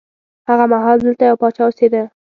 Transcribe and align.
هغه 0.49 0.65
مهال 0.73 0.97
دلته 1.05 1.23
یو 1.29 1.39
پاچا 1.41 1.63
اوسېده. 1.65 2.03